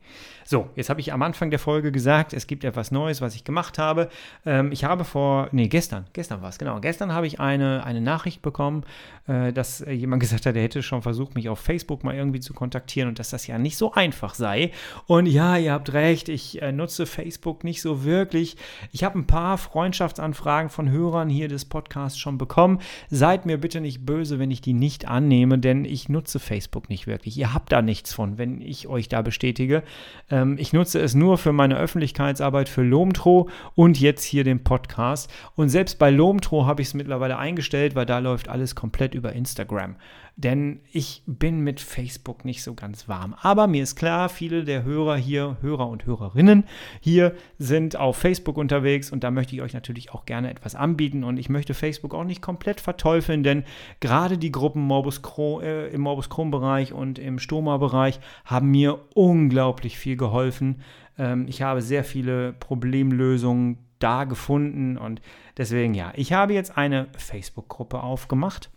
So, 0.46 0.70
jetzt 0.76 0.90
habe 0.90 1.00
ich 1.00 1.14
am 1.14 1.22
Anfang 1.22 1.52
der 1.52 1.60
Folge 1.60 1.92
gesagt, 1.92 2.34
es 2.34 2.48
gibt 2.48 2.64
etwas 2.64 2.90
Neues, 2.92 3.22
was 3.22 3.36
ich 3.36 3.44
gemacht 3.44 3.78
habe. 3.78 4.10
Ähm, 4.46 4.72
ich 4.72 4.84
habe 4.84 5.04
vor, 5.04 5.48
nee, 5.52 5.68
gestern, 5.68 6.08
gestern 6.14 6.42
war 6.42 6.50
es, 6.50 6.58
genau. 6.58 6.80
Gestern 6.80 7.14
habe 7.14 7.28
ich 7.28 7.40
eine, 7.40 7.84
eine 7.84 8.02
Nachricht 8.02 8.42
bekommen, 8.42 8.84
äh, 9.28 9.54
dass 9.54 9.80
jemand 9.88 10.20
gesagt 10.24 10.48
hat, 10.48 10.56
er 10.56 10.64
hätte 10.64 10.82
schon 10.82 11.02
versucht, 11.02 11.36
mich 11.36 11.50
auf 11.50 11.60
Facebook 11.60 12.04
mal 12.04 12.16
irgendwie 12.16 12.40
zu 12.40 12.54
kontaktieren 12.54 13.10
und 13.10 13.20
dass 13.20 13.30
das 13.30 13.46
ja 13.48 13.60
nicht 13.60 13.78
so 13.78 13.94
einfach 13.94 14.34
sei. 14.34 14.72
Und 15.06 15.28
ja, 15.28 15.56
ihr 15.58 15.72
habt 15.72 15.94
recht, 15.94 16.30
ich 16.30 16.62
äh, 16.62 16.72
nutze 16.72 17.06
Facebook 17.06 17.64
nicht 17.64 17.82
so 17.82 18.04
wirklich. 18.04 18.58
Ich 18.92 19.04
habe 19.04 19.20
ein 19.20 19.28
paar 19.28 19.58
Freundschaftsanfragen 19.58 20.70
von 20.70 20.90
Hörern 20.90 21.30
hier 21.30 21.48
des 21.48 21.66
Podcasts 21.66 22.18
schon 22.18 22.38
bekommen. 22.38 22.80
Seid 23.10 23.46
mir 23.46 23.60
bitte 23.60 23.82
nicht 23.82 24.06
böse, 24.06 24.40
wenn 24.40 24.50
ich 24.50 24.62
die 24.62 24.74
nicht 24.74 25.08
annehme, 25.08 25.60
denn 25.60 25.86
ich 25.86 26.10
nutze 26.10 26.40
Facebook 26.40 26.90
nicht 26.90 27.06
wirklich. 27.06 27.38
Ihr 27.38 27.54
habt 27.54 27.72
da 27.72 27.82
nichts 27.82 28.14
von, 28.20 28.38
wenn 28.38 28.60
ich 28.60 28.90
euch 28.90 29.08
da 29.08 29.22
bestätige. 29.22 29.82
Ähm, 30.30 30.58
ich 30.60 30.74
nutze 30.74 31.00
es 31.00 31.16
nur 31.16 31.38
für 31.38 31.54
meine 31.54 31.78
Öffentlichkeitsarbeit 31.78 32.68
für 32.68 32.84
Lomtro 32.84 33.48
und 33.76 33.98
jetzt 33.98 34.26
hier 34.26 34.44
den 34.44 34.62
Podcast. 34.62 35.32
Und 35.56 35.70
selbst 35.70 36.00
bei 36.00 36.10
Lomtro 36.10 36.66
habe 36.66 36.82
ich 36.82 36.90
es 36.90 36.94
mittlerweile 36.94 37.38
eingestellt, 37.38 37.96
weil 37.96 38.06
da 38.06 38.20
läuft 38.20 38.50
alles 38.50 38.76
komplett 38.76 39.16
über 39.16 39.32
Instagram. 39.32 39.96
Denn 40.40 40.80
ich 40.94 41.22
bin 41.26 41.60
mit 41.60 41.82
Facebook 41.82 42.46
nicht 42.46 42.64
so 42.64 42.74
ganz 42.74 43.10
warm. 43.10 43.36
Aber 43.42 43.68
mir 43.68 43.84
ist 43.84 43.98
klar, 43.98 44.30
viele 44.30 44.64
der 44.64 44.84
Hörer 44.84 45.18
hier, 45.18 45.58
Hörer 45.62 45.90
und 45.90 46.06
Hörerinnen 46.06 46.64
hier 47.02 47.36
sind 47.58 47.98
auf 47.98 48.16
Facebook 48.16 48.56
unterwegs 48.58 49.12
und 49.12 49.26
da 49.26 49.32
möchte 49.32 49.54
ich 49.54 49.62
euch 49.62 49.74
natürlich 49.74 50.14
auch 50.14 50.24
gerne 50.24 50.50
etwas 50.50 50.76
anbieten 50.76 51.26
und 51.26 51.38
ich 51.38 51.50
möchte 51.50 51.74
Facebook 51.74 52.14
auch 52.14 52.24
nicht 52.24 52.42
komplett 52.42 52.80
verteufeln, 52.80 53.44
denn 53.44 53.66
gerade 54.00 54.38
die 54.38 54.54
Gruppen 54.54 54.82
Morbus 54.82 55.22
Crohn, 55.22 55.62
äh, 55.62 55.88
im 55.88 56.00
Morbus 56.00 56.30
Crohn-Bereich 56.30 56.94
und 56.94 57.20
im 57.20 57.38
Stoma-Bereich 57.38 57.99
haben 58.46 58.70
mir 58.72 59.00
unglaublich 59.13 59.98
viel 59.98 60.18
geholfen. 60.18 60.82
Ähm, 61.18 61.46
ich 61.48 61.62
habe 61.62 61.82
sehr 61.82 62.03
viele 62.03 62.53
Problemlösungen 62.53 63.77
da 64.00 64.24
gefunden 64.24 64.98
und 64.98 65.22
deswegen 65.58 65.94
ja, 65.94 66.13
ich 66.15 66.34
habe 66.34 66.53
jetzt 66.53 66.77
eine 66.77 67.08
Facebook-Gruppe 67.18 68.01
aufgemacht, 68.01 68.72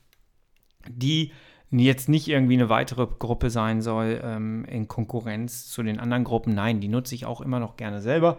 die 0.88 1.32
jetzt 1.70 2.08
nicht 2.08 2.28
irgendwie 2.28 2.54
eine 2.54 2.68
weitere 2.68 3.06
Gruppe 3.06 3.48
sein 3.48 3.80
soll 3.80 4.20
ähm, 4.22 4.64
in 4.66 4.88
Konkurrenz 4.88 5.68
zu 5.68 5.82
den 5.82 5.98
anderen 5.98 6.24
Gruppen. 6.24 6.54
Nein, 6.54 6.80
die 6.80 6.88
nutze 6.88 7.14
ich 7.14 7.24
auch 7.24 7.40
immer 7.40 7.60
noch 7.60 7.76
gerne 7.76 8.02
selber, 8.02 8.38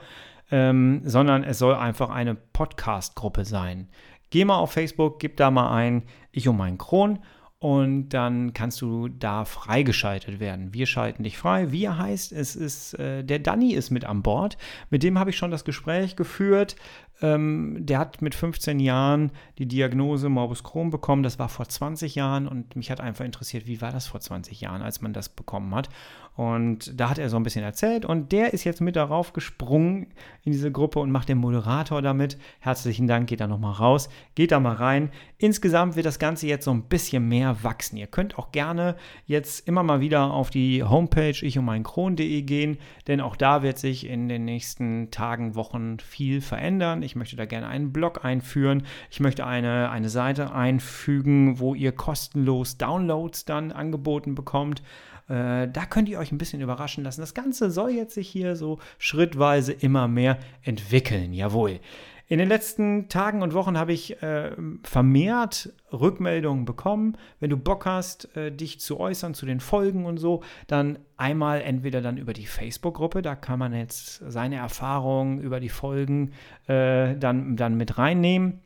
ähm, 0.51 1.01
sondern 1.03 1.43
es 1.43 1.57
soll 1.57 1.73
einfach 1.73 2.09
eine 2.09 2.35
Podcast-Gruppe 2.35 3.45
sein. 3.45 3.89
Geh 4.29 4.45
mal 4.45 4.57
auf 4.57 4.71
Facebook, 4.71 5.19
gib 5.19 5.37
da 5.37 5.49
mal 5.51 5.71
ein 5.73 6.03
Ich 6.31 6.47
um 6.47 6.57
meinen 6.57 6.77
Kron 6.77 7.19
und 7.63 8.09
dann 8.09 8.51
kannst 8.51 8.81
du 8.81 9.07
da 9.07 9.45
freigeschaltet 9.45 10.41
werden. 10.41 10.73
Wir 10.73 10.85
schalten 10.85 11.23
dich 11.23 11.37
frei. 11.37 11.71
Wir 11.71 11.97
heißt, 11.97 12.33
es 12.33 12.57
ist, 12.57 12.93
äh, 12.95 13.23
der 13.23 13.39
Danny 13.39 13.71
ist 13.71 13.89
mit 13.89 14.03
an 14.03 14.21
Bord. 14.21 14.57
Mit 14.89 15.01
dem 15.01 15.17
habe 15.17 15.29
ich 15.29 15.37
schon 15.37 15.49
das 15.49 15.63
Gespräch 15.63 16.17
geführt. 16.17 16.75
Ähm, 17.21 17.77
der 17.79 17.99
hat 17.99 18.21
mit 18.21 18.35
15 18.35 18.81
Jahren 18.81 19.31
die 19.59 19.65
Diagnose 19.65 20.27
Morbus 20.27 20.65
Crohn 20.65 20.89
bekommen. 20.89 21.23
Das 21.23 21.39
war 21.39 21.47
vor 21.47 21.65
20 21.65 22.15
Jahren 22.15 22.49
und 22.49 22.75
mich 22.75 22.91
hat 22.91 22.99
einfach 22.99 23.23
interessiert, 23.23 23.65
wie 23.65 23.79
war 23.79 23.93
das 23.93 24.07
vor 24.07 24.19
20 24.19 24.59
Jahren, 24.59 24.81
als 24.81 24.99
man 24.99 25.13
das 25.13 25.29
bekommen 25.29 25.73
hat. 25.73 25.87
Und 26.35 26.99
da 26.99 27.09
hat 27.09 27.19
er 27.19 27.29
so 27.29 27.37
ein 27.37 27.43
bisschen 27.43 27.63
erzählt 27.63 28.05
und 28.05 28.31
der 28.31 28.53
ist 28.53 28.63
jetzt 28.63 28.81
mit 28.81 28.95
darauf 28.95 29.33
gesprungen 29.33 30.07
in 30.43 30.51
diese 30.51 30.71
Gruppe 30.71 30.99
und 30.99 31.11
macht 31.11 31.29
den 31.29 31.37
Moderator 31.37 32.01
damit. 32.01 32.39
Herzlichen 32.59 33.07
Dank, 33.07 33.29
geht 33.29 33.39
da 33.39 33.45
nochmal 33.45 33.73
raus, 33.73 34.09
geht 34.33 34.51
da 34.51 34.59
mal 34.59 34.73
rein. 34.73 35.11
Insgesamt 35.37 35.95
wird 35.95 36.07
das 36.07 36.17
Ganze 36.17 36.47
jetzt 36.47 36.65
so 36.65 36.71
ein 36.71 36.83
bisschen 36.83 37.27
mehr 37.27 37.63
wachsen. 37.63 37.97
Ihr 37.97 38.07
könnt 38.07 38.39
auch 38.39 38.51
gerne 38.51 38.95
jetzt 39.27 39.67
immer 39.67 39.83
mal 39.83 39.99
wieder 39.99 40.31
auf 40.31 40.49
die 40.49 40.83
Homepage 40.83 41.35
ich 41.41 41.59
und 41.59 41.65
mein 41.65 41.83
Kron.de 41.83 42.41
gehen, 42.41 42.79
denn 43.07 43.21
auch 43.21 43.35
da 43.35 43.61
wird 43.61 43.77
sich 43.77 44.07
in 44.07 44.27
den 44.27 44.45
nächsten 44.45 45.11
Tagen, 45.11 45.53
Wochen 45.53 45.99
viel 45.99 46.41
verändern. 46.41 47.03
Ich 47.03 47.15
möchte 47.15 47.35
da 47.35 47.45
gerne 47.45 47.67
einen 47.67 47.93
Blog 47.93 48.25
einführen. 48.25 48.83
Ich 49.11 49.19
möchte 49.19 49.45
eine, 49.45 49.91
eine 49.91 50.09
Seite 50.09 50.53
einfügen, 50.53 51.59
wo 51.59 51.75
ihr 51.75 51.91
kostenlos 51.91 52.77
Downloads 52.77 53.45
dann 53.45 53.71
angeboten 53.71 54.33
bekommt. 54.33 54.81
Äh, 55.27 55.67
da 55.67 55.85
könnt 55.89 56.09
ihr 56.09 56.19
euch 56.19 56.31
ein 56.31 56.37
bisschen 56.37 56.61
überraschen 56.61 57.03
lassen. 57.03 57.21
Das 57.21 57.33
Ganze 57.33 57.71
soll 57.71 57.91
jetzt 57.91 58.13
sich 58.13 58.29
hier 58.29 58.55
so 58.55 58.79
schrittweise 58.97 59.73
immer 59.73 60.07
mehr 60.07 60.37
entwickeln. 60.61 61.33
Jawohl. 61.33 61.79
In 62.27 62.39
den 62.39 62.47
letzten 62.47 63.09
Tagen 63.09 63.41
und 63.41 63.53
Wochen 63.53 63.77
habe 63.77 63.91
ich 63.91 64.21
äh, 64.23 64.55
vermehrt 64.83 65.73
Rückmeldungen 65.91 66.63
bekommen. 66.63 67.17
Wenn 67.39 67.49
du 67.49 67.57
Bock 67.57 67.85
hast, 67.85 68.35
äh, 68.37 68.51
dich 68.51 68.79
zu 68.79 68.99
äußern 68.99 69.33
zu 69.33 69.45
den 69.45 69.59
Folgen 69.59 70.05
und 70.05 70.17
so, 70.17 70.41
dann 70.67 70.99
einmal 71.17 71.61
entweder 71.61 72.01
dann 72.01 72.17
über 72.17 72.33
die 72.33 72.45
Facebook-Gruppe, 72.45 73.21
da 73.21 73.35
kann 73.35 73.59
man 73.59 73.73
jetzt 73.73 74.23
seine 74.25 74.55
Erfahrungen 74.55 75.41
über 75.41 75.59
die 75.59 75.69
Folgen 75.69 76.31
äh, 76.67 77.15
dann, 77.17 77.57
dann 77.57 77.75
mit 77.75 77.97
reinnehmen. 77.97 78.61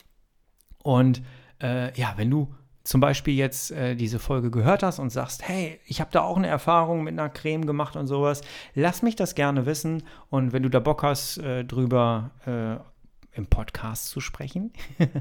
Und 0.83 1.23
äh, 1.61 1.91
ja, 1.99 2.13
wenn 2.15 2.29
du 2.29 2.53
zum 2.87 3.01
Beispiel 3.01 3.33
jetzt 3.33 3.71
äh, 3.71 3.95
diese 3.95 4.17
Folge 4.17 4.49
gehört 4.49 4.81
hast 4.81 4.99
und 4.99 5.09
sagst, 5.09 5.45
hey, 5.45 5.77
ich 5.85 5.99
habe 5.99 6.09
da 6.13 6.21
auch 6.21 6.37
eine 6.37 6.47
Erfahrung 6.47 7.03
mit 7.03 7.11
einer 7.11 7.27
Creme 7.27 7.65
gemacht 7.65 7.97
und 7.97 8.07
sowas, 8.07 8.41
lass 8.75 9.01
mich 9.01 9.17
das 9.17 9.35
gerne 9.35 9.65
wissen. 9.65 10.03
Und 10.29 10.53
wenn 10.53 10.63
du 10.63 10.69
da 10.69 10.79
Bock 10.79 11.03
hast, 11.03 11.37
äh, 11.39 11.65
drüber 11.65 12.31
äh, 12.45 13.37
im 13.37 13.47
Podcast 13.47 14.07
zu 14.07 14.21
sprechen, 14.21 14.71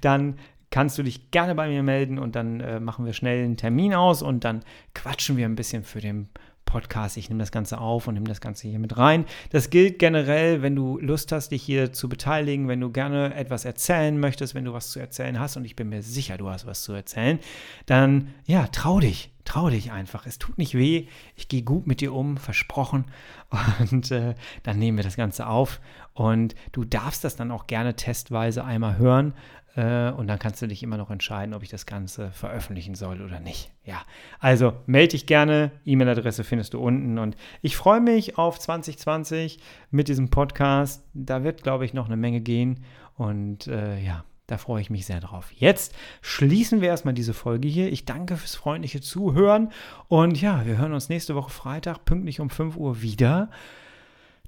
dann 0.00 0.38
kannst 0.70 0.96
du 0.96 1.02
dich 1.02 1.30
gerne 1.30 1.54
bei 1.54 1.68
mir 1.68 1.82
melden 1.82 2.18
und 2.18 2.36
dann 2.36 2.60
äh, 2.60 2.80
machen 2.80 3.04
wir 3.04 3.12
schnell 3.12 3.44
einen 3.44 3.58
Termin 3.58 3.92
aus 3.92 4.22
und 4.22 4.42
dann 4.42 4.64
quatschen 4.94 5.36
wir 5.36 5.44
ein 5.44 5.56
bisschen 5.56 5.84
für 5.84 6.00
den 6.00 6.30
Podcast. 6.74 7.16
Ich 7.16 7.28
nehme 7.28 7.38
das 7.38 7.52
Ganze 7.52 7.78
auf 7.78 8.08
und 8.08 8.14
nehme 8.14 8.26
das 8.26 8.40
Ganze 8.40 8.66
hier 8.66 8.80
mit 8.80 8.96
rein. 8.96 9.26
Das 9.50 9.70
gilt 9.70 10.00
generell, 10.00 10.60
wenn 10.60 10.74
du 10.74 10.98
Lust 10.98 11.30
hast, 11.30 11.52
dich 11.52 11.62
hier 11.62 11.92
zu 11.92 12.08
beteiligen, 12.08 12.66
wenn 12.66 12.80
du 12.80 12.90
gerne 12.90 13.32
etwas 13.36 13.64
erzählen 13.64 14.18
möchtest, 14.18 14.56
wenn 14.56 14.64
du 14.64 14.72
was 14.72 14.90
zu 14.90 14.98
erzählen 14.98 15.38
hast 15.38 15.56
und 15.56 15.64
ich 15.64 15.76
bin 15.76 15.88
mir 15.88 16.02
sicher, 16.02 16.36
du 16.36 16.48
hast 16.48 16.66
was 16.66 16.82
zu 16.82 16.92
erzählen, 16.92 17.38
dann 17.86 18.34
ja, 18.44 18.66
trau 18.66 18.98
dich. 18.98 19.33
Trau 19.44 19.68
dich 19.68 19.92
einfach. 19.92 20.26
Es 20.26 20.38
tut 20.38 20.58
nicht 20.58 20.74
weh. 20.74 21.06
Ich 21.36 21.48
gehe 21.48 21.62
gut 21.62 21.86
mit 21.86 22.00
dir 22.00 22.14
um, 22.14 22.36
versprochen. 22.36 23.04
Und 23.90 24.10
äh, 24.10 24.34
dann 24.62 24.78
nehmen 24.78 24.98
wir 24.98 25.04
das 25.04 25.16
Ganze 25.16 25.46
auf. 25.46 25.80
Und 26.14 26.54
du 26.72 26.84
darfst 26.84 27.24
das 27.24 27.36
dann 27.36 27.50
auch 27.50 27.66
gerne 27.66 27.94
testweise 27.96 28.64
einmal 28.64 28.98
hören. 28.98 29.34
Äh, 29.76 30.10
und 30.12 30.28
dann 30.28 30.38
kannst 30.38 30.62
du 30.62 30.68
dich 30.68 30.82
immer 30.82 30.96
noch 30.96 31.10
entscheiden, 31.10 31.54
ob 31.54 31.62
ich 31.62 31.68
das 31.68 31.86
Ganze 31.86 32.30
veröffentlichen 32.30 32.94
soll 32.94 33.20
oder 33.20 33.40
nicht. 33.40 33.72
Ja, 33.84 34.02
also 34.38 34.74
melde 34.86 35.12
dich 35.12 35.26
gerne. 35.26 35.72
E-Mail-Adresse 35.84 36.44
findest 36.44 36.74
du 36.74 36.80
unten. 36.80 37.18
Und 37.18 37.36
ich 37.60 37.76
freue 37.76 38.00
mich 38.00 38.38
auf 38.38 38.58
2020 38.58 39.58
mit 39.90 40.08
diesem 40.08 40.30
Podcast. 40.30 41.04
Da 41.12 41.42
wird, 41.42 41.62
glaube 41.62 41.84
ich, 41.84 41.94
noch 41.94 42.06
eine 42.06 42.16
Menge 42.16 42.40
gehen. 42.40 42.84
Und 43.16 43.66
äh, 43.66 43.98
ja, 44.00 44.24
da 44.46 44.58
freue 44.58 44.82
ich 44.82 44.90
mich 44.90 45.06
sehr 45.06 45.20
drauf. 45.20 45.50
Jetzt 45.52 45.94
schließen 46.20 46.80
wir 46.80 46.88
erstmal 46.88 47.14
diese 47.14 47.32
Folge 47.34 47.66
hier. 47.68 47.90
Ich 47.90 48.04
danke 48.04 48.36
fürs 48.36 48.54
freundliche 48.54 49.00
Zuhören. 49.00 49.72
Und 50.08 50.40
ja, 50.40 50.66
wir 50.66 50.76
hören 50.76 50.92
uns 50.92 51.08
nächste 51.08 51.34
Woche 51.34 51.50
Freitag 51.50 52.04
pünktlich 52.04 52.40
um 52.40 52.50
5 52.50 52.76
Uhr 52.76 53.00
wieder. 53.00 53.50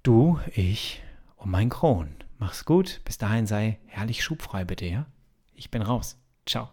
Du, 0.03 0.39
ich 0.55 1.03
und 1.37 1.51
mein 1.51 1.71
Kron. 1.71 2.09
Mach's 2.39 2.65
gut. 2.65 3.01
Bis 3.05 3.19
dahin 3.19 3.47
sei 3.47 3.79
herrlich 3.87 4.23
schubfrei 4.23 4.65
bitte, 4.65 4.85
ja? 4.85 5.07
Ich 5.55 5.71
bin 5.71 5.83
raus. 5.83 6.19
Ciao. 6.45 6.69